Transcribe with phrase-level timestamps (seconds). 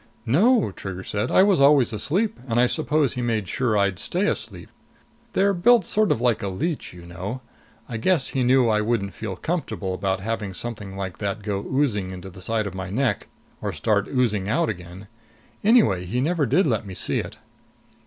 [0.25, 1.29] "No," Trigger said.
[1.29, 4.69] "I was always asleep, and I suppose he made sure I'd stay asleep.
[5.33, 7.41] They're built sort of like a leech, you know.
[7.87, 12.09] I guess he knew I wouldn't feel comfortable about having something like that go oozing
[12.09, 13.27] into the side of my neck
[13.61, 15.07] or start oozing out again.
[15.63, 17.37] Anyway, he never did let me see it."